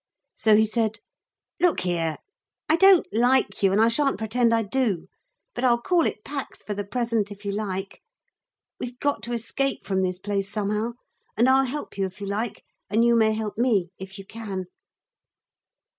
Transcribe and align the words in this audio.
So 0.35 0.55
he 0.55 0.65
said: 0.65 0.97
'Look 1.59 1.81
here, 1.81 2.17
I 2.67 2.75
don't 2.75 3.05
like 3.13 3.61
you 3.61 3.71
and 3.71 3.79
I 3.79 3.87
shan't 3.87 4.17
pretend 4.17 4.51
I 4.51 4.63
do. 4.63 5.05
But 5.53 5.63
I'll 5.63 5.79
call 5.79 6.07
it 6.07 6.23
Pax 6.23 6.63
for 6.63 6.73
the 6.73 6.83
present 6.83 7.29
if 7.31 7.45
you 7.45 7.51
like. 7.51 8.01
We've 8.79 8.97
got 8.99 9.21
to 9.21 9.33
escape 9.33 9.85
from 9.85 10.01
this 10.01 10.17
place 10.17 10.49
somehow, 10.49 10.93
and 11.37 11.47
I'll 11.47 11.65
help 11.65 11.99
you 11.99 12.05
if 12.07 12.19
you 12.19 12.25
like, 12.25 12.63
and 12.89 13.05
you 13.05 13.15
may 13.15 13.33
help 13.33 13.59
me 13.59 13.91
if 13.99 14.17
you 14.17 14.25
can.' 14.25 14.65